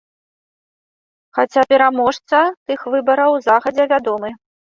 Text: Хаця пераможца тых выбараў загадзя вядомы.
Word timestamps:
Хаця 1.39 1.63
пераможца 1.73 2.37
тых 2.71 2.79
выбараў 2.95 3.31
загадзя 3.51 3.89
вядомы. 3.95 4.35